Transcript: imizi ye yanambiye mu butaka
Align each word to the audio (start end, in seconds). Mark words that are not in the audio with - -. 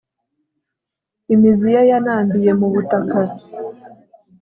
imizi 1.33 1.67
ye 1.75 1.81
yanambiye 1.89 2.51
mu 2.59 2.67
butaka 2.73 3.19